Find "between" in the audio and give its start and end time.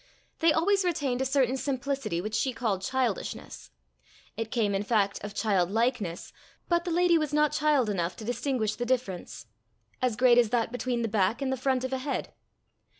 10.71-11.03